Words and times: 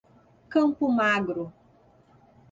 Campo 0.51 0.89
Magro 0.89 1.53